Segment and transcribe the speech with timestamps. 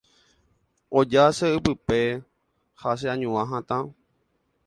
[0.97, 1.99] Oja che ypýpe
[2.81, 3.77] ha che añua hatã